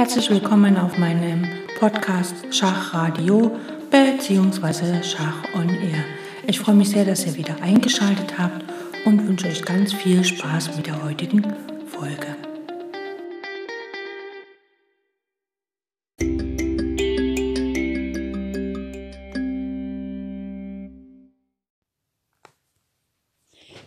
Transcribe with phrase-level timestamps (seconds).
[0.00, 1.46] Herzlich willkommen auf meinem
[1.78, 3.54] Podcast Schachradio
[3.90, 5.02] bzw.
[5.02, 6.02] Schach on Air.
[6.46, 8.64] Ich freue mich sehr, dass ihr wieder eingeschaltet habt
[9.04, 11.42] und wünsche euch ganz viel Spaß mit der heutigen
[11.86, 12.34] Folge.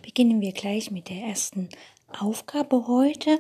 [0.04, 1.70] Beginnen wir gleich mit der ersten
[2.20, 3.40] Aufgabe heute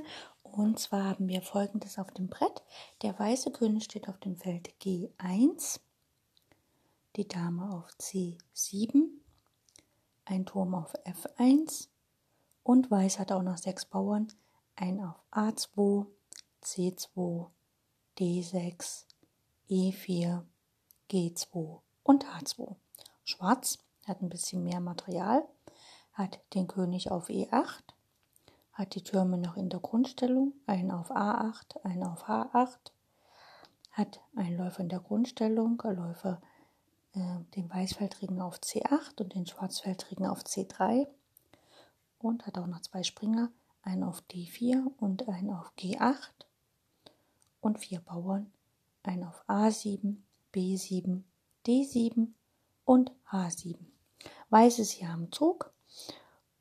[0.53, 2.63] und zwar haben wir folgendes auf dem Brett.
[3.01, 5.79] Der weiße König steht auf dem Feld G1,
[7.15, 9.07] die Dame auf C7,
[10.25, 11.87] ein Turm auf F1
[12.61, 14.27] und Weiß hat auch noch sechs Bauern,
[14.75, 16.05] ein auf A2,
[16.63, 17.49] C2,
[18.19, 19.05] D6,
[19.69, 20.43] E4,
[21.09, 22.75] G2 und H2.
[23.23, 25.47] Schwarz hat ein bisschen mehr Material,
[26.13, 27.92] hat den König auf E8,
[28.73, 32.91] hat die Türme noch in der Grundstellung, einen auf A8, einen auf H8,
[33.91, 36.41] hat einen Läufer in der Grundstellung, Läufer
[37.13, 41.07] äh, den Weißfeldring auf C8 und den Schwarzfeldring auf C3
[42.17, 43.51] und hat auch noch zwei Springer,
[43.83, 46.31] einen auf D4 und einen auf G8
[47.61, 48.51] und vier Bauern,
[49.03, 50.17] einen auf A7,
[50.53, 51.21] B7,
[51.67, 52.29] D7
[52.85, 53.77] und H7.
[54.49, 55.71] Weiß ist hier am Zug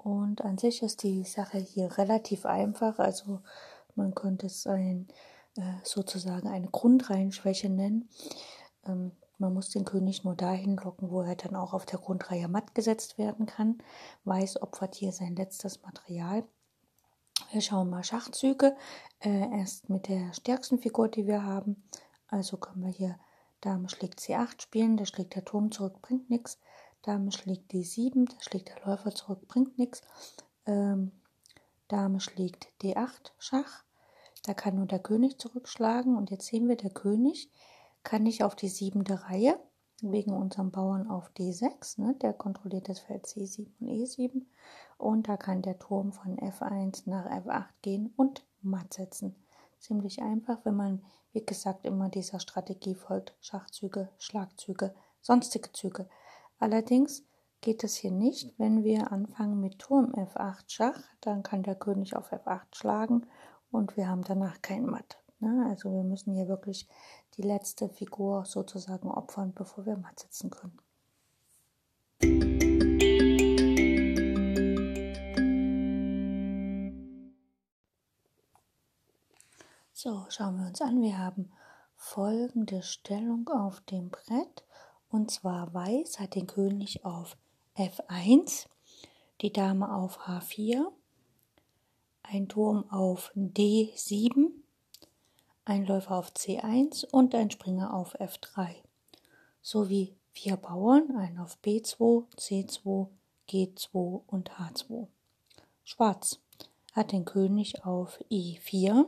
[0.05, 2.99] und an sich ist die Sache hier relativ einfach.
[2.99, 3.41] Also
[3.95, 5.09] man könnte es ein,
[5.57, 8.09] äh, sozusagen eine Grundreihenschwäche nennen.
[8.87, 12.49] Ähm, man muss den König nur dahin locken, wo er dann auch auf der Grundreihe
[12.49, 13.79] matt gesetzt werden kann.
[14.25, 16.45] Weiß opfert hier sein letztes Material.
[17.51, 18.77] Wir schauen mal Schachzüge.
[19.21, 21.83] Äh, erst mit der stärksten Figur, die wir haben.
[22.29, 23.19] Also können wir hier
[23.61, 24.97] Dame schlägt C8 spielen.
[24.97, 26.59] Da schlägt der Turm zurück, bringt nichts.
[27.03, 30.03] Dame schlägt D7, da schlägt der Läufer zurück, bringt nichts.
[30.67, 31.13] Ähm,
[31.89, 33.85] Dame schlägt D8 Schach,
[34.45, 36.17] da kann nur der König zurückschlagen.
[36.17, 37.51] Und jetzt sehen wir, der König
[38.03, 39.59] kann nicht auf die siebente Reihe,
[40.03, 44.43] wegen unserem Bauern auf D6, ne, der kontrolliert das Feld C7 und E7.
[44.99, 49.37] Und da kann der Turm von F1 nach F8 gehen und matt setzen.
[49.79, 53.35] Ziemlich einfach, wenn man, wie gesagt, immer dieser Strategie folgt.
[53.41, 56.09] Schachzüge, Schlagzüge, sonstige Züge.
[56.63, 57.25] Allerdings
[57.61, 62.15] geht es hier nicht, wenn wir anfangen mit Turm F8 Schach, dann kann der König
[62.15, 63.27] auf F8 schlagen
[63.73, 65.19] und wir haben danach kein Matt.
[65.41, 65.67] Ne?
[65.69, 66.87] Also wir müssen hier wirklich
[67.37, 70.79] die letzte Figur sozusagen opfern, bevor wir Matt setzen können.
[79.93, 81.03] So, schauen wir uns an.
[81.03, 81.51] Wir haben
[81.97, 84.65] folgende Stellung auf dem Brett.
[85.13, 87.37] Und zwar Weiß hat den König auf
[87.77, 88.67] F1,
[89.43, 90.87] die Dame auf H4,
[92.23, 94.49] ein Turm auf D7,
[95.67, 98.75] ein Läufer auf C1 und ein Springer auf F3,
[99.61, 103.09] sowie vier Bauern, ein auf B2, C2,
[103.51, 105.09] G2 und H2.
[105.85, 106.41] Schwarz
[106.93, 109.05] hat den König auf E4,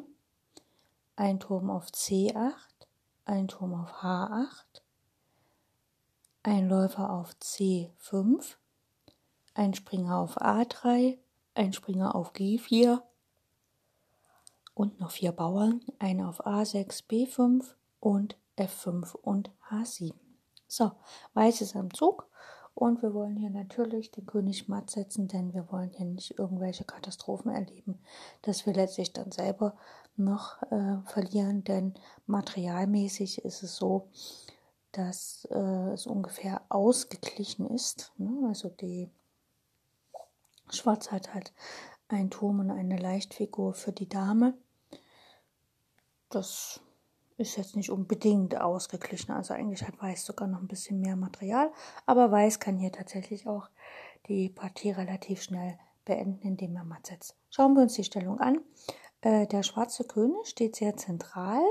[1.17, 2.53] ein Turm auf C8,
[3.25, 4.84] ein Turm auf H8,
[6.45, 8.57] ein Läufer auf C5,
[9.55, 11.19] ein Springer auf A3,
[11.55, 13.01] ein Springer auf G4
[14.75, 17.65] und noch vier Bauern, einer auf A6, B5
[17.99, 20.13] und F5 und H7.
[20.69, 20.93] So,
[21.33, 22.29] Weiß ist am Zug.
[22.77, 26.83] Und wir wollen hier natürlich den König matt setzen, denn wir wollen hier nicht irgendwelche
[26.83, 28.01] Katastrophen erleben,
[28.43, 29.77] dass wir letztlich dann selber
[30.17, 31.95] noch äh, verlieren, denn
[32.27, 34.09] materialmäßig ist es so,
[34.97, 38.13] dass äh, es ungefähr ausgeglichen ist.
[38.17, 38.47] Ne?
[38.49, 39.11] Also die
[40.71, 41.53] Schwarz hat halt
[42.09, 44.55] ein Turm und eine Leichtfigur für die Dame.
[46.31, 46.81] Das
[47.37, 49.33] ist jetzt nicht unbedingt ausgeglichen.
[49.33, 51.73] Also eigentlich hat Weiß sogar noch ein bisschen mehr Material.
[52.07, 53.69] Aber Weiß kann hier tatsächlich auch
[54.29, 57.37] die Partie relativ schnell beenden, indem er matt setzt.
[57.51, 58.61] Schauen wir uns die Stellung an.
[59.21, 61.63] Äh, der schwarze König steht sehr zentral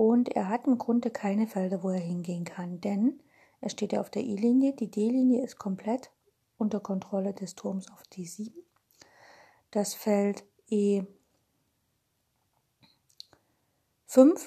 [0.00, 3.22] und er hat im Grunde keine Felder, wo er hingehen kann, denn
[3.60, 4.72] er steht ja auf der I-Linie.
[4.72, 6.10] Die D-Linie ist komplett
[6.56, 8.50] unter Kontrolle des Turms auf D7.
[9.70, 11.06] Das Feld E5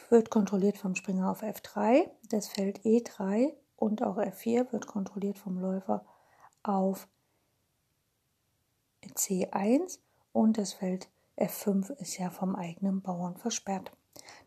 [0.10, 2.10] wird kontrolliert vom Springer auf F3.
[2.30, 6.04] Das Feld E3 und auch F4 wird kontrolliert vom Läufer
[6.64, 7.08] auf
[9.04, 10.00] C1
[10.32, 13.92] und das Feld F5 ist ja vom eigenen Bauern versperrt.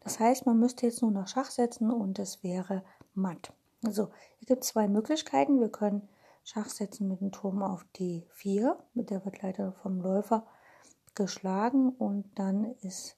[0.00, 2.82] Das heißt, man müsste jetzt nur noch Schach setzen und es wäre
[3.14, 3.52] matt.
[3.84, 4.10] Also,
[4.40, 5.60] es gibt zwei Möglichkeiten.
[5.60, 6.08] Wir können
[6.44, 8.76] Schach setzen mit dem Turm auf D4.
[8.94, 10.46] Mit der wird leider vom Läufer
[11.14, 13.16] geschlagen und dann ist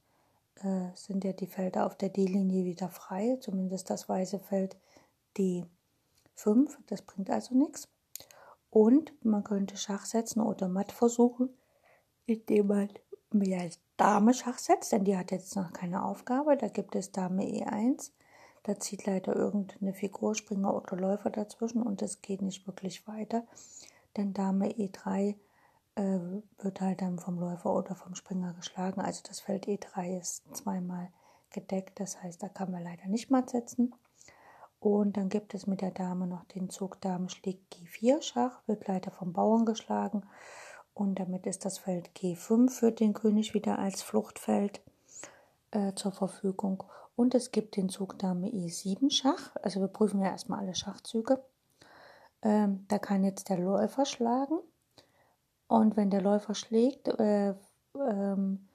[0.63, 4.77] äh, sind ja die Felder auf der D-Linie wieder frei, zumindest das weiße Feld
[5.37, 5.67] D5,
[6.87, 7.89] das bringt also nichts.
[8.71, 11.51] Und man könnte Schach setzen oder Matt versuchen,
[12.27, 12.89] indem man
[13.61, 16.57] als Dame Schach setzt, denn die hat jetzt noch keine Aufgabe.
[16.57, 18.13] Da gibt es Dame E1.
[18.63, 23.45] Da zieht leider irgendeine Figur, Springer oder Läufer dazwischen und es geht nicht wirklich weiter.
[24.17, 25.35] Denn Dame E3
[25.97, 26.19] äh,
[26.59, 29.01] wird halt dann vom Läufer oder vom Springer geschlagen.
[29.01, 31.09] Also das Feld E3 ist zweimal
[31.51, 33.95] gedeckt, das heißt, da kann man leider nicht mal setzen.
[34.81, 38.87] Und dann gibt es mit der Dame noch den Zug Dame schlägt G4 Schach, wird
[38.87, 40.23] leider vom Bauern geschlagen.
[40.99, 44.81] Und damit ist das Feld G5 für den König wieder als Fluchtfeld
[45.71, 46.83] äh, zur Verfügung.
[47.15, 49.55] Und es gibt den Zug Dame E7 Schach.
[49.63, 51.41] Also wir prüfen ja erstmal alle Schachzüge.
[52.43, 54.59] Ähm, da kann jetzt der Läufer schlagen.
[55.69, 57.55] Und wenn der Läufer schlägt, äh,
[57.95, 58.67] ähm,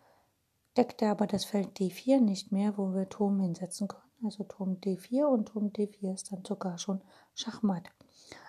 [0.77, 4.01] deckt er aber das Feld D4 nicht mehr, wo wir Turm hinsetzen können.
[4.23, 7.01] Also Turm D4 und Turm D4 ist dann sogar schon
[7.35, 7.91] Schachmatt.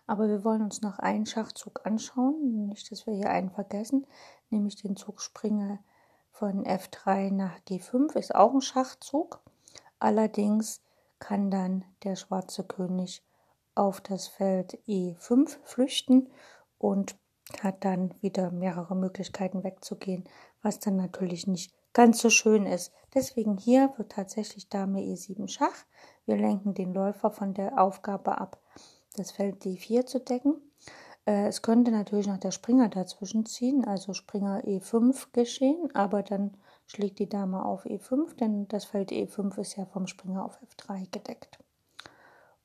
[0.07, 4.07] Aber wir wollen uns noch einen Schachzug anschauen, nicht, dass wir hier einen vergessen,
[4.51, 5.79] nämlich den Zug Springe
[6.31, 9.41] von F3 nach G5 ist auch ein Schachzug.
[9.99, 10.83] Allerdings
[11.19, 13.23] kann dann der schwarze König
[13.75, 16.29] auf das Feld E5 flüchten
[16.79, 17.17] und
[17.63, 20.25] hat dann wieder mehrere Möglichkeiten wegzugehen,
[20.63, 22.93] was dann natürlich nicht ganz so schön ist.
[23.15, 25.87] Deswegen hier wird tatsächlich Dame E7 Schach.
[26.27, 28.59] Wir lenken den Läufer von der Aufgabe ab,
[29.15, 30.57] das Feld D4 zu decken.
[31.27, 36.57] Äh, es könnte natürlich noch der Springer dazwischen ziehen, also Springer E5 geschehen, aber dann
[36.87, 41.11] schlägt die Dame auf E5, denn das Feld E5 ist ja vom Springer auf F3
[41.11, 41.59] gedeckt.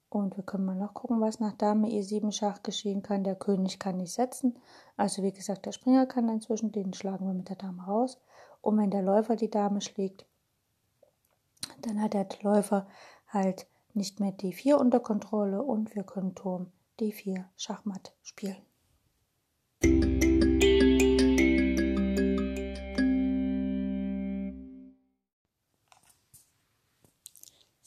[0.10, 3.24] Und wir können mal noch gucken, was nach Dame E7 Schach geschehen kann.
[3.24, 4.58] Der König kann nicht setzen.
[4.98, 8.20] Also wie gesagt, der Springer kann inzwischen, den schlagen wir mit der Dame raus.
[8.62, 10.26] Und wenn der Läufer die Dame schlägt,
[11.82, 12.88] dann hat der Läufer
[13.28, 18.58] halt nicht mehr D4 unter Kontrolle und wir können Turm D4 Schachmatt spielen.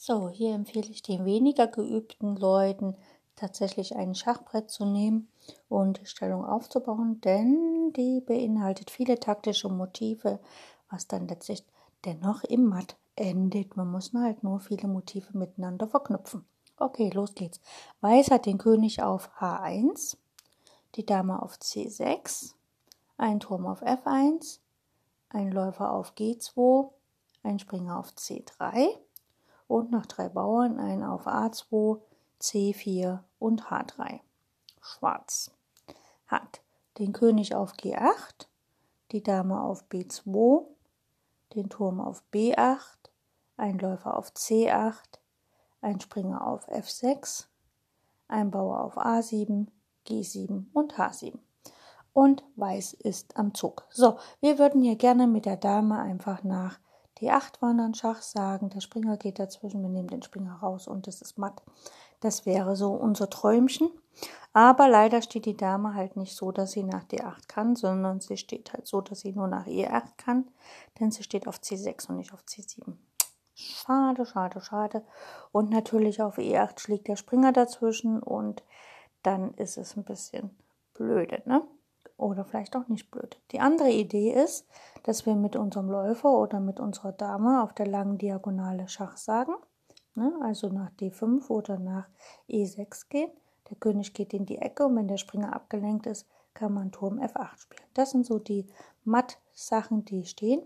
[0.05, 2.97] So, hier empfehle ich den weniger geübten Leuten
[3.37, 5.29] tatsächlich ein Schachbrett zu nehmen
[5.69, 10.39] und Stellung aufzubauen, denn die beinhaltet viele taktische Motive,
[10.89, 11.63] was dann letztlich
[12.03, 13.75] dennoch im Matt endet.
[13.77, 16.45] Man muss halt nur viele Motive miteinander verknüpfen.
[16.77, 17.61] Okay, los geht's.
[18.01, 20.17] Weiß hat den König auf H1,
[20.95, 22.53] die Dame auf C6,
[23.17, 24.59] ein Turm auf F1,
[25.29, 26.89] ein Läufer auf G2,
[27.43, 28.87] ein Springer auf C3
[29.67, 31.99] und noch drei Bauern, ein auf A2,
[32.41, 34.19] C4 und H3.
[34.81, 35.51] Schwarz
[36.27, 36.61] hat
[36.97, 38.47] den König auf G8,
[39.11, 40.65] die Dame auf B2,
[41.55, 43.02] den Turm auf B8,
[43.57, 45.19] ein Läufer auf C8,
[45.81, 47.45] ein Springer auf F6,
[48.27, 49.67] ein Bauer auf A7,
[50.07, 51.37] G7 und H7.
[52.13, 53.87] Und Weiß ist am Zug.
[53.89, 56.79] So, wir würden hier gerne mit der Dame einfach nach
[57.19, 58.69] D8 wandern, Schach sagen.
[58.69, 61.63] Der Springer geht dazwischen, wir nehmen den Springer raus und es ist matt.
[62.19, 63.89] Das wäre so unser Träumchen.
[64.53, 68.37] Aber leider steht die Dame halt nicht so, dass sie nach D8 kann, sondern sie
[68.37, 70.47] steht halt so, dass sie nur nach E8 kann,
[70.99, 72.93] denn sie steht auf C6 und nicht auf C7.
[73.53, 75.03] Schade, schade, schade.
[75.51, 78.63] Und natürlich auf E8 schlägt der Springer dazwischen und
[79.21, 80.49] dann ist es ein bisschen
[80.93, 81.61] blöde, ne?
[82.17, 83.41] Oder vielleicht auch nicht blöd.
[83.51, 84.67] Die andere Idee ist,
[85.03, 89.55] dass wir mit unserem Läufer oder mit unserer Dame auf der langen Diagonale Schach sagen
[90.15, 90.33] ne?
[90.41, 92.07] also nach D5 oder nach
[92.49, 93.31] E6 gehen.
[93.69, 97.19] Der König geht in die Ecke und wenn der Springer abgelenkt ist, kann man Turm
[97.19, 97.87] F8 spielen.
[97.93, 98.67] Das sind so die
[99.05, 100.61] Matt-Sachen, die stehen,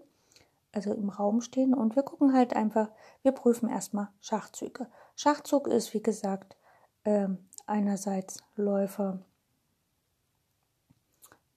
[0.71, 1.73] also im Raum stehen.
[1.73, 2.89] Und wir gucken halt einfach,
[3.23, 4.87] wir prüfen erstmal Schachzüge.
[5.15, 6.57] Schachzug ist, wie gesagt,
[7.03, 7.27] äh,
[7.65, 9.19] einerseits Läufer,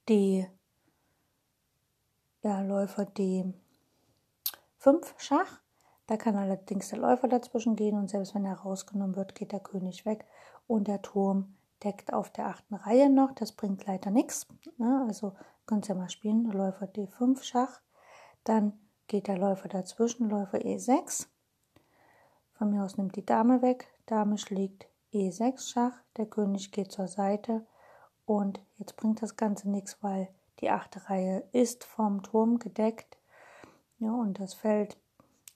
[0.09, 0.47] die
[2.43, 3.53] ja, Läufer D5
[5.17, 5.61] Schach
[6.11, 9.61] da kann allerdings der Läufer dazwischen gehen und selbst wenn er rausgenommen wird, geht der
[9.61, 10.25] König weg
[10.67, 13.31] und der Turm deckt auf der achten Reihe noch.
[13.31, 14.45] Das bringt leider nichts.
[14.77, 15.05] Ne?
[15.07, 16.51] Also könnt ihr mal spielen.
[16.51, 17.79] Läufer D5 Schach.
[18.43, 18.73] Dann
[19.11, 21.27] geht der Läufer dazwischen, Läufer E6.
[22.53, 23.89] Von mir aus nimmt die Dame weg.
[24.05, 26.01] Dame schlägt E6 Schach.
[26.15, 27.67] Der König geht zur Seite.
[28.23, 30.29] Und jetzt bringt das Ganze nichts, weil
[30.61, 33.17] die achte Reihe ist vom Turm gedeckt.
[33.99, 34.97] Ja, und das Feld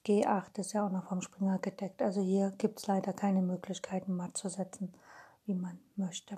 [0.04, 2.02] G8 ist ja auch noch vom Springer gedeckt.
[2.02, 4.92] Also hier gibt es leider keine Möglichkeiten, matt zu setzen,
[5.46, 6.36] wie man möchte.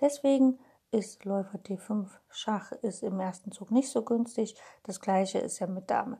[0.00, 0.58] Deswegen
[0.90, 4.58] ist Läufer D5 Schach ist im ersten Zug nicht so günstig.
[4.84, 6.18] Das gleiche ist ja mit Dame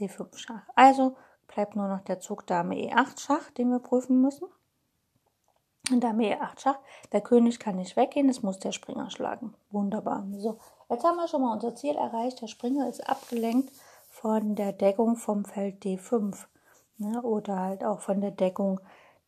[0.00, 0.68] D5 Schach.
[0.74, 1.16] Also
[1.46, 4.48] bleibt nur noch der Zug Dame E8 Schach, den wir prüfen müssen.
[5.98, 6.78] Dame E8 Schach.
[7.12, 9.54] Der König kann nicht weggehen, es muss der Springer schlagen.
[9.70, 10.26] Wunderbar.
[10.36, 12.40] So, jetzt haben wir schon mal unser Ziel erreicht.
[12.40, 13.72] Der Springer ist abgelenkt
[14.08, 16.46] von der Deckung vom Feld D5
[16.98, 18.80] ne, oder halt auch von der Deckung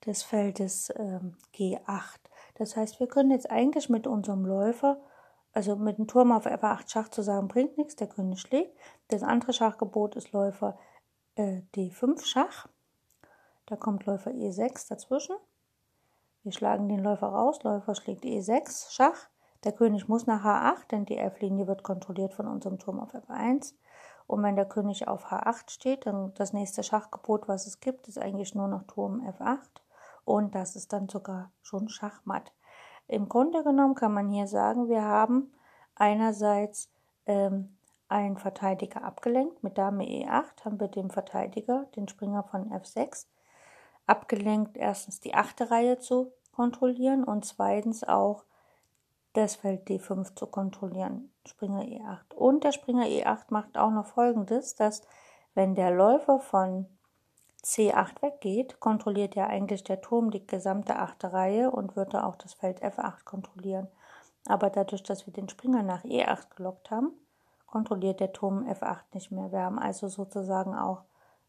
[0.07, 2.19] des Feldes ähm, G8.
[2.57, 5.00] Das heißt, wir können jetzt eigentlich mit unserem Läufer,
[5.52, 8.76] also mit dem Turm auf F8 Schach zu sagen, bringt nichts, der König schlägt.
[9.12, 10.78] Das andere Schachgebot ist Läufer
[11.35, 12.69] äh, D5 Schach.
[13.66, 15.37] Da kommt Läufer E6 dazwischen.
[16.42, 19.28] Wir schlagen den Läufer raus, Läufer schlägt E6 Schach.
[19.64, 23.75] Der König muss nach H8, denn die F-Linie wird kontrolliert von unserem Turm auf F1.
[24.26, 28.19] Und wenn der König auf H8 steht, dann das nächste Schachgebot, was es gibt, ist
[28.19, 29.83] eigentlich nur noch Turm F8
[30.25, 32.50] und das ist dann sogar schon Schachmatt.
[33.09, 35.52] Im Grunde genommen kann man hier sagen, wir haben
[35.97, 36.90] einerseits
[37.26, 37.76] ähm,
[38.12, 39.62] einen Verteidiger abgelenkt.
[39.62, 43.26] Mit Dame E8 haben wir den Verteidiger, den Springer von F6,
[44.07, 48.45] abgelenkt, erstens die achte Reihe zu kontrollieren und zweitens auch
[49.33, 52.35] das Feld D5 zu kontrollieren, Springer E8.
[52.35, 55.02] Und der Springer E8 macht auch noch folgendes, dass
[55.54, 56.87] wenn der Läufer von
[57.64, 62.52] C8 weggeht, kontrolliert ja eigentlich der Turm die gesamte achte Reihe und würde auch das
[62.54, 63.88] Feld F8 kontrollieren.
[64.47, 67.12] Aber dadurch, dass wir den Springer nach E8 gelockt haben,
[67.73, 69.50] kontrolliert der Turm F8 nicht mehr.
[69.50, 71.05] Wir haben also sozusagen auch,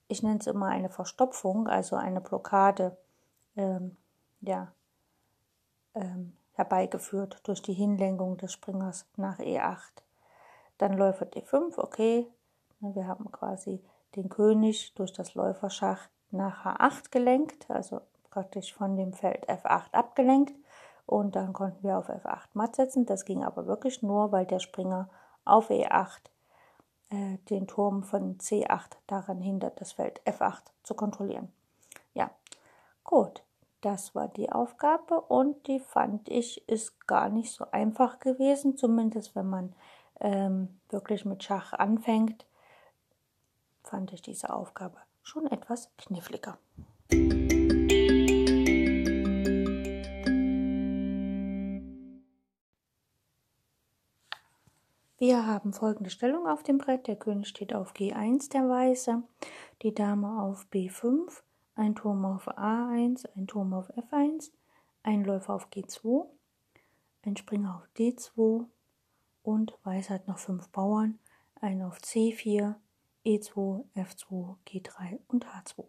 [0.08, 2.98] ich nenne es immer eine Verstopfung, also eine Blockade,
[3.58, 3.98] ähm,
[4.39, 4.72] ja,
[5.94, 9.92] ähm, herbeigeführt durch die Hinlenkung des Springers nach E8.
[10.77, 12.27] Dann Läufer D5, okay,
[12.80, 13.84] wir haben quasi
[14.15, 18.00] den König durch das Läuferschach nach H8 gelenkt, also
[18.30, 20.53] praktisch von dem Feld F8 abgelenkt.
[21.06, 23.06] Und dann konnten wir auf F8 matt setzen.
[23.06, 25.10] Das ging aber wirklich nur, weil der Springer
[25.46, 26.20] auf E8
[27.10, 31.52] äh, den Turm von C8 daran hindert, das Feld F8 zu kontrollieren.
[32.14, 32.32] Ja,
[33.04, 33.44] gut.
[33.82, 39.36] Das war die Aufgabe und die fand ich ist gar nicht so einfach gewesen, zumindest
[39.36, 39.76] wenn man
[40.22, 42.46] ähm, wirklich mit Schach anfängt
[43.84, 46.58] fand ich diese Aufgabe schon etwas kniffliger.
[55.25, 57.08] Wir haben folgende Stellung auf dem Brett.
[57.08, 59.24] Der König steht auf G1, der Weiße,
[59.82, 61.42] die Dame auf B5,
[61.75, 64.51] ein Turm auf A1, ein Turm auf F1,
[65.01, 66.25] ein Läufer auf G2,
[67.22, 68.65] ein Springer auf D2
[69.44, 71.18] und Weiß hat noch fünf Bauern,
[71.62, 72.75] ein auf C4,
[73.25, 75.86] E2, F2, G3 und H2.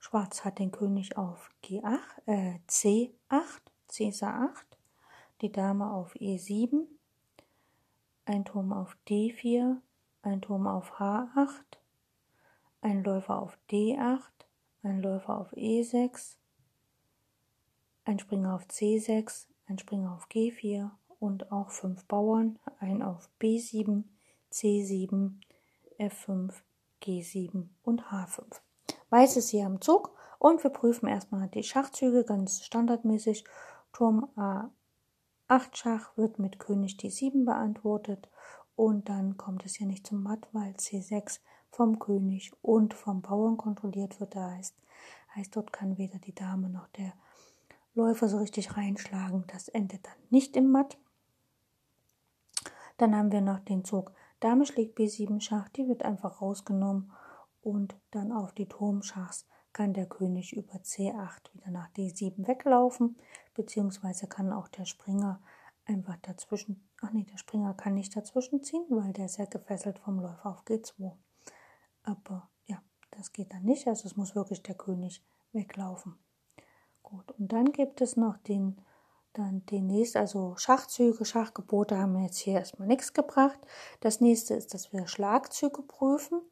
[0.00, 3.12] Schwarz hat den König auf G8, äh, C8,
[3.86, 4.66] Cäsar 8,
[5.42, 6.88] die Dame auf E7,
[8.24, 9.76] ein Turm auf D4,
[10.22, 11.78] ein Turm auf H8,
[12.80, 14.20] ein Läufer auf D8,
[14.82, 16.36] ein Läufer auf E6,
[18.04, 24.04] ein Springer auf C6, ein Springer auf G4 und auch fünf Bauern, ein auf B7,
[24.52, 25.34] C7,
[25.98, 26.52] F5,
[27.02, 28.44] G7 und H5.
[29.10, 33.44] Weiß ist hier am Zug und wir prüfen erstmal die Schachzüge ganz standardmäßig.
[33.92, 34.28] Turm
[35.52, 38.30] A8 Schach wird mit König D7 beantwortet
[38.74, 41.40] und dann kommt es hier nicht zum Matt, weil C6
[41.70, 44.34] vom König und vom Bauern kontrolliert wird.
[44.34, 44.74] Da heißt,
[45.36, 47.12] heißt, dort kann weder die Dame noch der
[47.94, 49.44] Läufer so richtig reinschlagen.
[49.48, 50.96] Das endet dann nicht im Matt.
[52.96, 57.12] Dann haben wir noch den Zug Dame schlägt B7 Schach, die wird einfach rausgenommen
[57.60, 63.16] und dann auf die Turmschachs kann der König über C8 wieder nach D7 weglaufen,
[63.54, 65.40] beziehungsweise kann auch der Springer
[65.84, 69.98] einfach dazwischen, ach nee, der Springer kann nicht dazwischen ziehen, weil der ist ja gefesselt
[69.98, 71.12] vom Läufer auf G2.
[72.02, 76.18] Aber ja, das geht dann nicht, also es muss wirklich der König weglaufen.
[77.02, 78.80] Gut, und dann gibt es noch den
[79.32, 83.58] dann die nächste, also Schachzüge, Schachgebote haben mir jetzt hier erstmal nichts gebracht.
[84.00, 86.42] Das nächste ist, dass wir Schlagzüge prüfen.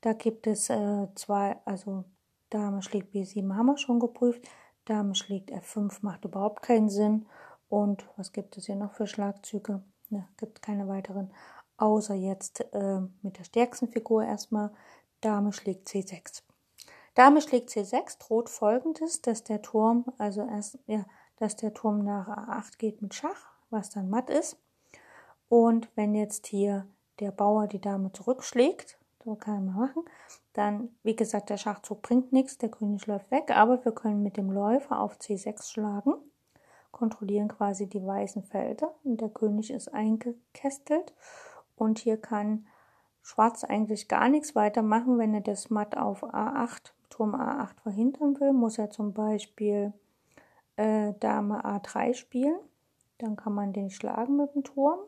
[0.00, 2.04] Da gibt es äh, zwei, also
[2.50, 4.48] Dame schlägt B7 haben wir schon geprüft.
[4.84, 7.26] Dame schlägt F5 macht überhaupt keinen Sinn.
[7.68, 9.82] Und was gibt es hier noch für Schlagzüge?
[10.08, 11.32] Ne, gibt keine weiteren.
[11.76, 14.72] Außer jetzt äh, mit der stärksten Figur erstmal.
[15.20, 16.42] Dame schlägt C6.
[17.14, 21.04] Dame schlägt C6 droht folgendes, dass der Turm, also erst, ja,
[21.36, 24.56] dass der Turm nach A8 geht mit Schach, was dann matt ist.
[25.48, 26.86] Und wenn jetzt hier
[27.20, 30.04] der Bauer die Dame zurückschlägt, so kann man machen,
[30.58, 34.36] dann, wie gesagt, der Schachzug bringt nichts, der König läuft weg, aber wir können mit
[34.36, 36.14] dem Läufer auf C6 schlagen,
[36.90, 41.14] kontrollieren quasi die weißen Felder und der König ist eingekästelt
[41.76, 42.66] und hier kann
[43.22, 48.40] Schwarz eigentlich gar nichts weiter machen, wenn er das Matt auf A8, Turm A8 verhindern
[48.40, 49.92] will, muss er zum Beispiel
[50.76, 52.58] äh, Dame A3 spielen.
[53.18, 54.98] Dann kann man den schlagen mit dem Turm.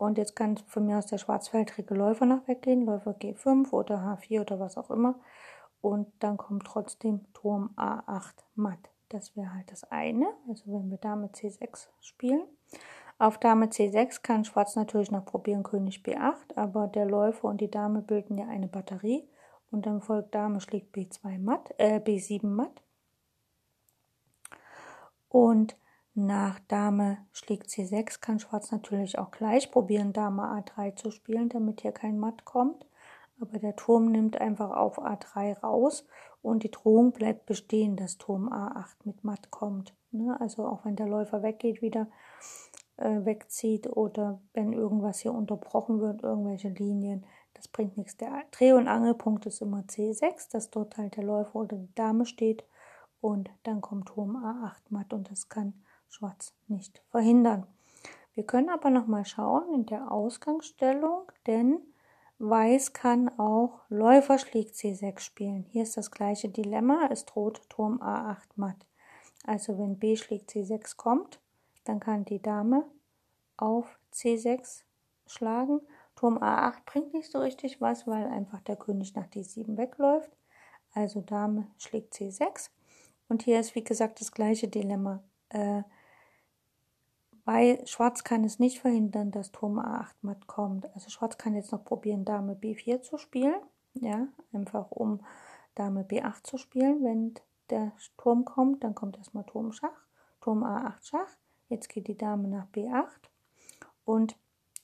[0.00, 4.40] Und jetzt kann von mir aus der schwarzfeldrige Läufer noch weggehen, Läufer G5 oder H4
[4.40, 5.20] oder was auch immer.
[5.82, 8.78] Und dann kommt trotzdem Turm A8 matt.
[9.10, 12.44] Das wäre halt das eine, also wenn wir Dame C6 spielen.
[13.18, 17.70] Auf Dame C6 kann Schwarz natürlich noch probieren König B8, aber der Läufer und die
[17.70, 19.28] Dame bilden ja eine Batterie
[19.70, 22.82] und dann folgt Dame schlägt B2 matt, äh, B7 matt.
[25.28, 25.76] Und
[26.14, 31.82] nach Dame schlägt C6 kann Schwarz natürlich auch gleich probieren, Dame A3 zu spielen, damit
[31.82, 32.86] hier kein Matt kommt.
[33.40, 36.06] Aber der Turm nimmt einfach auf A3 raus
[36.42, 39.94] und die Drohung bleibt bestehen, dass Turm A8 mit Matt kommt.
[40.10, 40.36] Ne?
[40.40, 42.08] Also auch wenn der Läufer weggeht, wieder
[42.96, 47.24] äh, wegzieht oder wenn irgendwas hier unterbrochen wird, irgendwelche Linien,
[47.54, 48.16] das bringt nichts.
[48.16, 52.26] Der Dreh- und Angelpunkt ist immer C6, dass dort halt der Läufer oder die Dame
[52.26, 52.64] steht
[53.20, 55.74] und dann kommt Turm A8 matt und das kann
[56.10, 57.66] Schwarz nicht verhindern.
[58.34, 61.80] Wir können aber noch mal schauen in der Ausgangsstellung, denn
[62.42, 65.66] Weiß kann auch Läufer schlägt C6 spielen.
[65.68, 68.86] Hier ist das gleiche Dilemma, es droht Turm A8 matt.
[69.44, 71.38] Also wenn B schlägt C6 kommt,
[71.84, 72.86] dann kann die Dame
[73.58, 74.84] auf C6
[75.26, 75.80] schlagen.
[76.16, 80.30] Turm A8 bringt nicht so richtig was, weil einfach der König nach D7 wegläuft.
[80.94, 82.70] Also Dame schlägt C6.
[83.28, 85.22] Und hier ist wie gesagt das gleiche Dilemma.
[85.50, 85.82] Äh,
[87.44, 90.92] weil Schwarz kann es nicht verhindern, dass Turm A8 matt kommt.
[90.94, 93.60] Also Schwarz kann jetzt noch probieren, Dame B4 zu spielen.
[93.94, 95.24] Ja, einfach um
[95.74, 97.02] Dame B8 zu spielen.
[97.02, 97.34] Wenn
[97.70, 100.06] der Turm kommt, dann kommt erstmal Turm Schach.
[100.40, 101.36] Turm A8 Schach.
[101.68, 103.08] Jetzt geht die Dame nach B8.
[104.04, 104.36] Und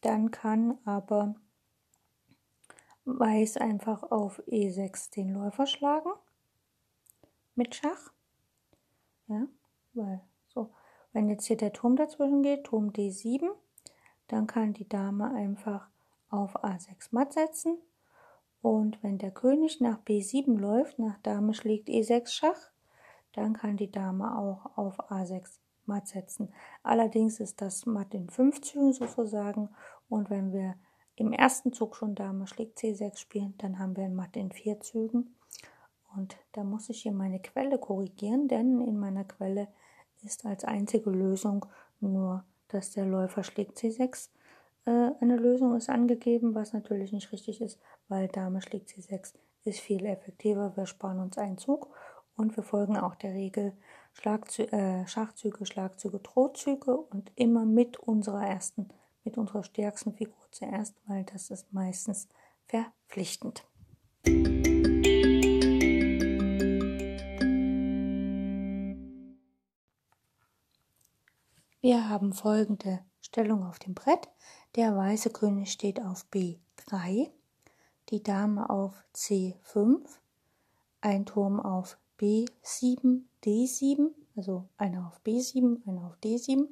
[0.02, 1.34] dann kann aber
[3.08, 6.10] Weiß einfach auf E6 den Läufer schlagen.
[7.54, 8.12] Mit Schach.
[9.28, 9.46] Ja,
[9.94, 10.20] weil.
[11.16, 13.48] Wenn jetzt hier der Turm dazwischen geht, Turm D7,
[14.28, 15.88] dann kann die Dame einfach
[16.28, 17.78] auf A6 matt setzen.
[18.60, 22.70] Und wenn der König nach B7 läuft, nach Dame schlägt E6 Schach,
[23.32, 26.52] dann kann die Dame auch auf A6 matt setzen.
[26.82, 29.70] Allerdings ist das matt in fünf Zügen sozusagen.
[30.10, 30.74] Und wenn wir
[31.14, 34.80] im ersten Zug schon Dame schlägt C6 spielen, dann haben wir ein matt in vier
[34.80, 35.34] Zügen.
[36.14, 39.68] Und da muss ich hier meine Quelle korrigieren, denn in meiner Quelle
[40.24, 41.66] ist als einzige Lösung
[42.00, 44.28] nur, dass der Läufer schlägt C6
[44.86, 49.80] äh, eine Lösung ist angegeben, was natürlich nicht richtig ist, weil Dame schlägt C6 ist
[49.80, 50.76] viel effektiver.
[50.76, 51.88] Wir sparen uns einen Zug
[52.36, 53.72] und wir folgen auch der Regel
[54.12, 58.88] Schlagzü äh, Schachzüge, Schlagzüge, Drohzüge und immer mit unserer ersten,
[59.24, 62.28] mit unserer stärksten Figur zuerst, weil das ist meistens
[62.66, 63.66] verpflichtend.
[71.86, 74.28] Wir haben folgende Stellung auf dem Brett.
[74.74, 77.30] Der weiße König steht auf B3,
[78.08, 80.00] die Dame auf C5,
[81.00, 86.66] ein Turm auf B7, D7, also einer auf B7, einer auf D7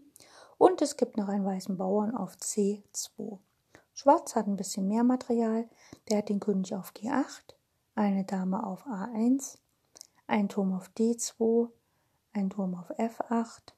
[0.59, 3.39] und es gibt noch einen weißen Bauern auf C2.
[3.93, 5.69] Schwarz hat ein bisschen mehr Material,
[6.09, 7.55] der hat den König auf G8,
[7.95, 9.59] eine Dame auf A1,
[10.27, 11.69] ein Turm auf D2,
[12.33, 13.75] ein Turm auf F8,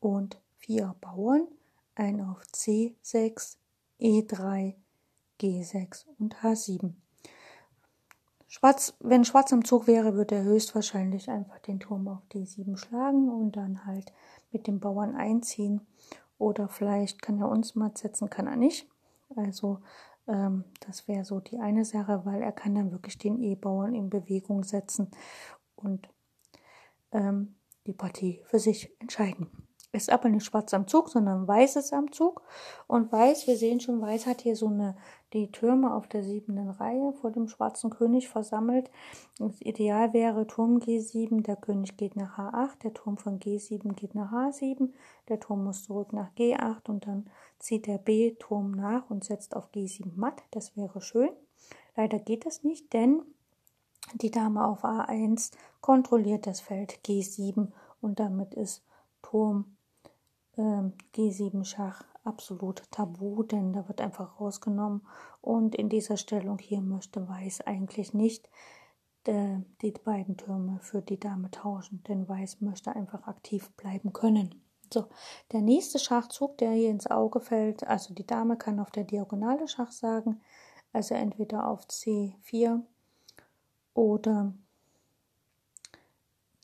[0.00, 1.46] und vier Bauern,
[1.94, 3.56] ein auf C6,
[4.00, 4.74] E3,
[5.40, 6.92] G6 und H7.
[8.48, 13.28] Schwarz, wenn Schwarz am Zug wäre, würde er höchstwahrscheinlich einfach den Turm auf D7 schlagen
[13.28, 14.12] und dann halt
[14.50, 15.86] mit dem Bauern einziehen.
[16.36, 18.88] Oder vielleicht kann er uns matt setzen, kann er nicht.
[19.36, 19.78] Also
[20.26, 24.10] ähm, das wäre so die eine Sache, weil er kann dann wirklich den E-Bauern in
[24.10, 25.10] Bewegung setzen
[25.76, 26.08] und
[27.12, 27.54] ähm,
[27.86, 29.69] die Partie für sich entscheiden.
[29.92, 32.42] Ist aber nicht schwarz am Zug, sondern weiß ist am Zug.
[32.86, 34.96] Und weiß, wir sehen schon, weiß hat hier so eine,
[35.32, 38.88] die Türme auf der siebenden Reihe vor dem schwarzen König versammelt.
[39.38, 44.14] Das Ideal wäre Turm G7, der König geht nach H8, der Turm von G7 geht
[44.14, 44.90] nach H7,
[45.28, 49.70] der Turm muss zurück nach G8 und dann zieht der B-Turm nach und setzt auf
[49.72, 50.40] G7 matt.
[50.52, 51.30] Das wäre schön.
[51.96, 53.22] Leider geht das nicht, denn
[54.14, 55.50] die Dame auf A1
[55.80, 58.84] kontrolliert das Feld G7 und damit ist
[59.22, 59.76] Turm
[61.14, 65.06] G7 Schach absolut tabu, denn da wird einfach rausgenommen.
[65.40, 68.48] Und in dieser Stellung hier möchte Weiß eigentlich nicht
[69.24, 74.62] äh, die beiden Türme für die Dame tauschen, denn Weiß möchte einfach aktiv bleiben können.
[74.92, 75.06] So,
[75.52, 79.68] der nächste Schachzug, der hier ins Auge fällt, also die Dame kann auf der Diagonale
[79.68, 80.40] Schach sagen,
[80.92, 82.80] also entweder auf C4
[83.94, 84.52] oder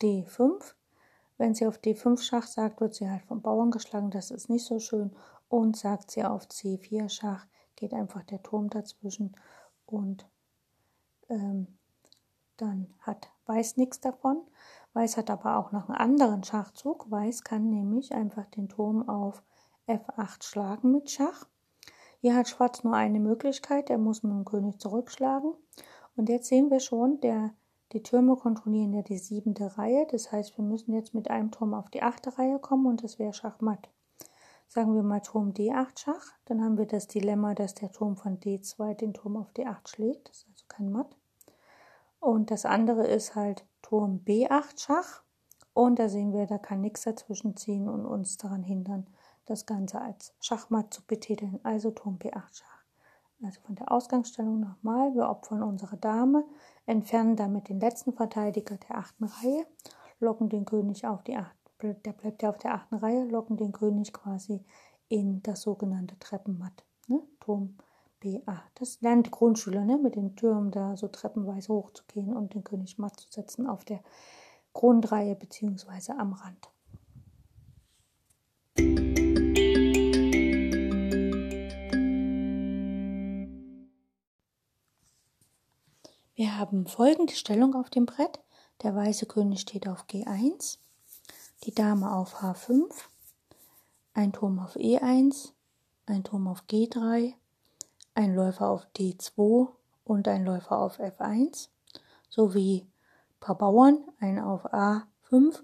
[0.02, 0.75] D5.
[1.38, 4.64] Wenn sie auf D5 Schach sagt, wird sie halt vom Bauern geschlagen, das ist nicht
[4.64, 5.14] so schön.
[5.49, 7.46] Und sagt sie auf C4 Schach,
[7.77, 9.37] geht einfach der Turm dazwischen
[9.85, 10.27] und
[11.29, 11.79] ähm,
[12.57, 14.42] dann hat Weiß nichts davon.
[14.92, 17.11] Weiß hat aber auch noch einen anderen Schachzug.
[17.11, 19.42] Weiß kann nämlich einfach den Turm auf
[19.87, 21.46] F8 schlagen mit Schach.
[22.20, 25.55] Hier hat Schwarz nur eine Möglichkeit, er muss mit dem König zurückschlagen.
[26.16, 27.55] Und jetzt sehen wir schon, der,
[27.96, 30.06] die Türme kontrollieren ja die siebente Reihe.
[30.11, 33.18] Das heißt, wir müssen jetzt mit einem Turm auf die achte Reihe kommen und das
[33.18, 33.88] wäre Schachmatt.
[34.68, 38.38] Sagen wir mal Turm D8 Schach, dann haben wir das Dilemma, dass der Turm von
[38.38, 40.28] D2 den Turm auf D8 schlägt.
[40.28, 41.16] Das ist also kein Matt.
[42.20, 45.22] Und das andere ist halt Turm B8 Schach.
[45.72, 49.06] Und da sehen wir, da kann nichts dazwischen ziehen und uns daran hindern,
[49.46, 51.61] das Ganze als Schachmatt zu betiteln.
[51.62, 52.75] Also Turm B8 Schach.
[53.42, 56.44] Also von der Ausgangsstellung nochmal, wir opfern unsere Dame,
[56.87, 59.66] entfernen damit den letzten Verteidiger der achten Reihe,
[60.20, 63.72] locken den König auf die acht, der bleibt ja auf der achten Reihe, locken den
[63.72, 64.64] König quasi
[65.09, 66.85] in das sogenannte Treppenmatt.
[67.09, 67.20] Ne?
[67.40, 67.77] Turm
[68.20, 68.62] BA.
[68.75, 69.99] Das lernen die Grundschüler, ne?
[69.99, 74.01] mit den Türmen da so treppenweise hochzugehen und den König matt zu setzen auf der
[74.72, 76.12] Grundreihe bzw.
[76.12, 76.70] am Rand.
[86.37, 88.40] Wir haben folgende Stellung auf dem Brett.
[88.83, 90.77] Der weiße König steht auf G1,
[91.64, 92.92] die Dame auf H5,
[94.12, 95.53] ein Turm auf E1,
[96.05, 97.33] ein Turm auf G3,
[98.14, 99.70] ein Läufer auf D2
[100.05, 101.68] und ein Läufer auf F1
[102.29, 102.87] sowie
[103.40, 105.62] paar Bauern, ein auf A5,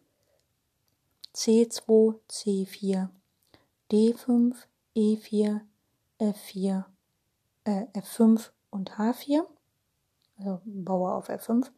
[1.34, 3.10] C2, C4,
[3.90, 4.54] D5,
[4.96, 5.60] E4,
[6.18, 6.84] F4,
[7.64, 9.44] äh, F5 und H4,
[10.38, 11.70] also Bauer auf F5.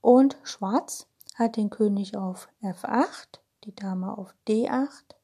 [0.00, 5.14] Und Schwarz hat den König auf F8, die Dame auf D8,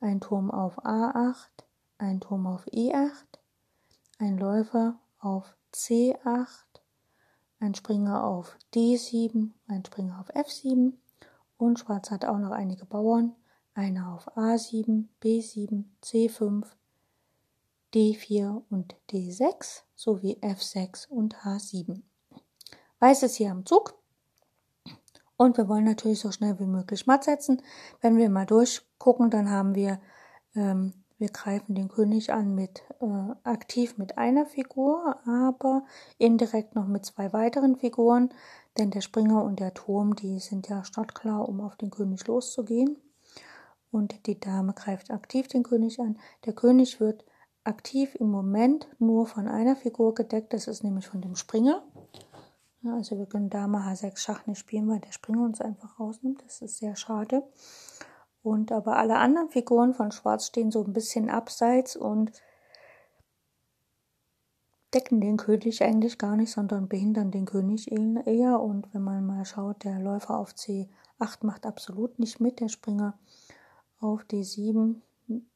[0.00, 1.48] ein Turm auf A8,
[1.98, 3.38] ein Turm auf E8,
[4.18, 6.46] ein Läufer auf C8,
[7.60, 10.94] ein Springer auf D7, ein Springer auf F7
[11.56, 13.36] und Schwarz hat auch noch einige Bauern,
[13.74, 16.66] einer auf A7, B7, C5,
[17.94, 22.02] D4 und D6 sowie F6 und H7.
[22.98, 23.94] Weiß ist hier am Zug
[25.36, 27.62] und wir wollen natürlich so schnell wie möglich matt setzen.
[28.00, 30.00] Wenn wir mal durchgucken, dann haben wir
[30.54, 35.84] ähm, wir greifen den König an mit äh, aktiv mit einer Figur, aber
[36.18, 38.30] indirekt noch mit zwei weiteren Figuren,
[38.76, 42.96] denn der Springer und der Turm, die sind ja startklar, um auf den König loszugehen.
[43.92, 46.18] Und die Dame greift aktiv den König an.
[46.44, 47.24] Der König wird
[47.64, 51.82] aktiv im Moment nur von einer Figur gedeckt, das ist nämlich von dem Springer.
[52.82, 56.42] Ja, also wir können Dame H6 Schach nicht spielen, weil der Springer uns einfach rausnimmt.
[56.44, 57.44] Das ist sehr schade.
[58.42, 62.32] Und aber alle anderen Figuren von Schwarz stehen so ein bisschen abseits und
[64.92, 68.60] decken den König eigentlich gar nicht, sondern behindern den König eher.
[68.60, 70.88] Und wenn man mal schaut, der Läufer auf C8
[71.42, 73.16] macht absolut nicht mit, der Springer
[74.00, 74.96] auf D7.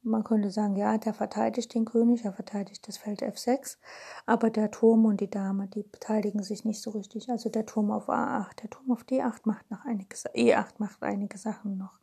[0.02, 3.78] Man könnte sagen, ja, der verteidigt den König, er verteidigt das Feld F6,
[4.24, 7.28] aber der Turm und die Dame, die beteiligen sich nicht so richtig.
[7.28, 11.36] Also der Turm auf A8, der Turm auf D8 macht noch einige, E8 macht einige
[11.36, 11.98] Sachen noch.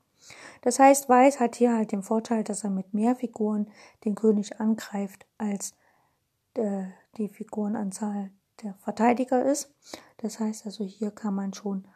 [0.62, 3.70] Das heißt, Weiß hat hier halt den Vorteil, dass er mit mehr Figuren
[4.06, 5.74] den König angreift, als
[6.56, 6.86] äh,
[7.18, 9.74] die Figurenanzahl der Verteidiger ist.
[10.18, 11.88] Das heißt also, hier kann man schon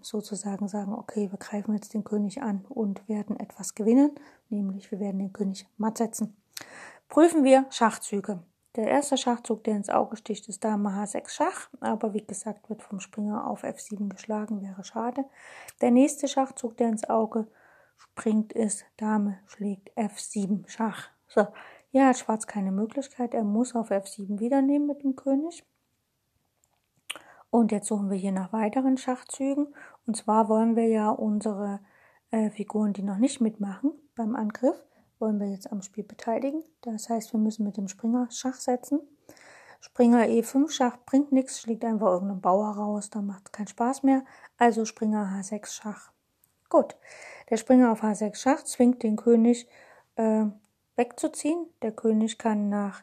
[0.00, 4.12] sozusagen sagen, okay, wir greifen jetzt den König an und werden etwas gewinnen,
[4.48, 6.36] nämlich wir werden den König matt setzen.
[7.08, 8.40] Prüfen wir Schachzüge.
[8.76, 12.84] Der erste Schachzug, der ins Auge sticht, ist Dame H6 Schach, aber wie gesagt, wird
[12.84, 15.24] vom Springer auf F7 geschlagen, wäre schade.
[15.80, 17.48] Der nächste Schachzug, der ins Auge
[17.96, 21.08] springt, ist Dame schlägt F7 Schach.
[21.26, 21.48] So,
[21.90, 25.64] hier hat Schwarz keine Möglichkeit, er muss auf F7 wieder nehmen mit dem König.
[27.50, 29.74] Und jetzt suchen wir hier nach weiteren Schachzügen.
[30.06, 31.80] Und zwar wollen wir ja unsere
[32.30, 34.76] äh, Figuren, die noch nicht mitmachen beim Angriff,
[35.18, 36.62] wollen wir jetzt am Spiel beteiligen.
[36.82, 39.00] Das heißt, wir müssen mit dem Springer Schach setzen.
[39.80, 44.02] Springer E5 Schach bringt nichts, schlägt einfach irgendeinen Bauer raus, dann macht es keinen Spaß
[44.02, 44.24] mehr.
[44.58, 46.12] Also Springer H6 Schach.
[46.68, 46.96] Gut,
[47.48, 49.66] der Springer auf H6 Schach zwingt den König
[50.16, 50.44] äh,
[50.96, 51.66] wegzuziehen.
[51.82, 53.02] Der König kann nach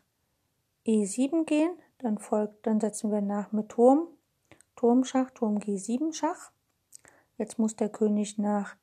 [0.86, 4.08] E7 gehen, dann folgt, dann setzen wir nach mit Turm,
[4.78, 6.52] Turmschach, Turm G7 Schach.
[7.38, 8.78] Jetzt muss der König nach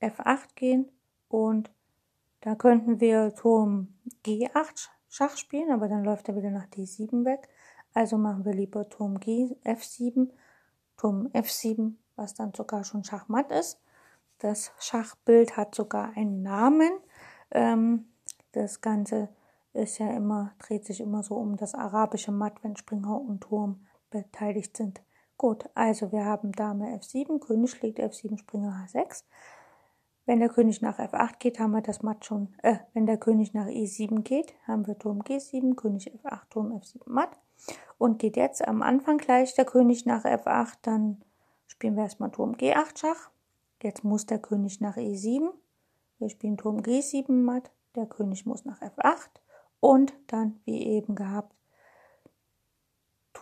[0.00, 0.88] F8 gehen
[1.28, 1.72] und
[2.42, 3.88] da könnten wir Turm
[4.24, 7.48] G8 Schach spielen, aber dann läuft er wieder nach D7 weg.
[7.94, 10.30] Also machen wir lieber Turm G, F7,
[10.96, 13.80] Turm F7, was dann sogar schon Schachmatt ist.
[14.38, 16.90] Das Schachbild hat sogar einen Namen.
[17.50, 18.06] Ähm,
[18.52, 19.28] das Ganze
[19.72, 23.86] ist ja immer, dreht sich immer so um das arabische Matt, wenn Springer und Turm
[24.10, 25.00] beteiligt sind.
[25.36, 29.24] Gut, also wir haben Dame F7, König schlägt F7, Springer H6.
[30.24, 33.54] Wenn der König nach F8 geht, haben wir das Matt schon, äh, wenn der König
[33.54, 37.40] nach E7 geht, haben wir Turm G7, König F8, Turm F7 Matt.
[37.98, 41.24] Und geht jetzt am Anfang gleich der König nach F8, dann
[41.66, 43.30] spielen wir erstmal Turm G8 Schach.
[43.82, 45.50] Jetzt muss der König nach E7.
[46.18, 47.72] Wir spielen Turm G7 Matt.
[47.96, 49.28] Der König muss nach F8.
[49.80, 51.52] Und dann, wie eben gehabt,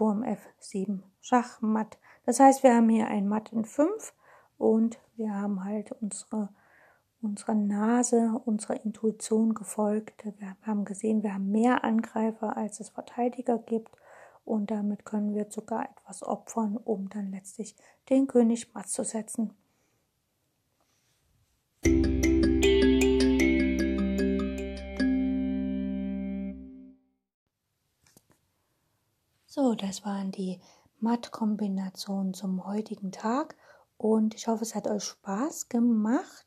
[0.01, 1.99] Turm F7 Schach Matt.
[2.25, 4.15] Das heißt, wir haben hier ein Matt in 5
[4.57, 6.49] und wir haben halt unsere
[7.21, 10.25] unserer Nase, unserer Intuition gefolgt.
[10.39, 13.95] Wir haben gesehen, wir haben mehr Angreifer, als es Verteidiger gibt.
[14.47, 17.77] Und damit können wir sogar etwas opfern, um dann letztlich
[18.09, 19.53] den König matt zu setzen.
[29.75, 30.61] Das waren die
[30.99, 33.57] Matt-Kombinationen zum heutigen Tag
[33.97, 36.47] und ich hoffe, es hat euch Spaß gemacht.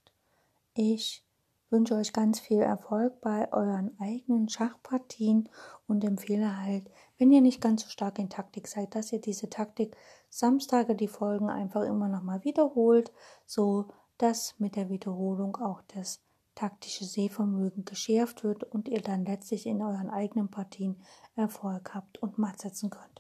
[0.74, 1.24] Ich
[1.70, 5.50] wünsche euch ganz viel Erfolg bei euren eigenen Schachpartien
[5.88, 9.50] und empfehle halt, wenn ihr nicht ganz so stark in Taktik seid, dass ihr diese
[9.50, 9.96] Taktik
[10.30, 13.14] Samstage die Folgen einfach immer nochmal wiederholt,
[13.46, 16.22] so dass mit der Wiederholung auch das
[16.56, 21.02] taktische Sehvermögen geschärft wird und ihr dann letztlich in euren eigenen Partien
[21.36, 23.13] Erfolg habt und matt setzen könnt.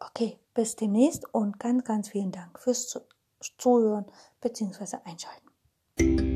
[0.00, 2.98] Okay, bis demnächst und ganz, ganz vielen Dank fürs
[3.58, 4.06] Zuhören
[4.40, 4.96] bzw.
[5.04, 6.29] Einschalten.